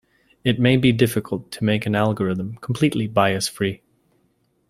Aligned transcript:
It 0.43 0.59
may 0.59 0.77
be 0.77 0.91
difficult 0.91 1.51
to 1.51 1.63
make 1.63 1.85
an 1.85 1.93
algorithm 1.93 2.55
completely 2.57 3.05
bias-free. 3.05 3.83